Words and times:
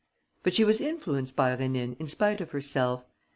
But 0.41 0.55
she 0.55 0.63
was 0.63 0.81
influenced 0.81 1.35
by 1.35 1.55
Rénine 1.55 1.95
in 1.99 2.07
spite 2.07 2.41
of 2.41 2.49
herself. 2.49 3.05